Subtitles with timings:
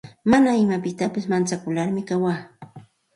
[0.31, 2.39] Mana imapitasi manchakularmi kawaa.